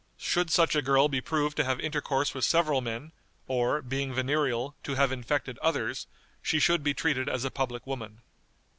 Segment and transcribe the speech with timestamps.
[0.17, 3.11] Should such a girl be proved to have intercourse with several men,
[3.47, 6.07] or, being venereal, to have infected others,
[6.41, 8.21] she should be treated as a public woman."